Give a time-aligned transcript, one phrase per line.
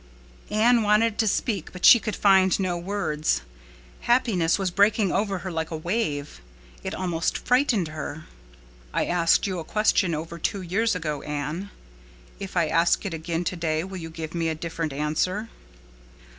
[0.55, 3.41] _"Anne wanted to speak but she could find no words.
[3.99, 6.41] Happiness was breaking over her like a wave.
[6.83, 8.25] It almost frightened her.
[8.95, 11.69] "I asked you a question over two years ago, Anne.
[12.39, 15.49] If I ask it again today will you give me a different answer?"